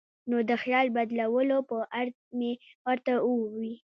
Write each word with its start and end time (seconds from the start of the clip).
نو 0.29 0.37
د 0.49 0.51
خیال 0.63 0.87
بدلولو 0.95 1.57
پۀ 1.69 1.77
غرض 1.93 2.17
مې 2.37 2.51
ورته 2.87 3.13
اووې 3.25 3.73
ـ 3.77 3.81